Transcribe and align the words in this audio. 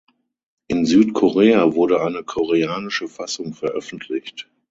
In 0.67 0.87
Südkorea 0.87 1.75
wurde 1.75 2.01
eine 2.01 2.23
koreanische 2.23 3.07
Fassung 3.07 3.53
veröffentlicht. 3.53 4.49